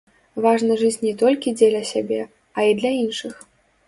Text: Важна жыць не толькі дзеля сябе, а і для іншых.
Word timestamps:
Важна 0.43 0.77
жыць 0.81 1.03
не 1.07 1.11
толькі 1.21 1.53
дзеля 1.59 1.81
сябе, 1.91 2.17
а 2.57 2.65
і 2.71 2.73
для 2.81 2.91
іншых. 3.03 3.35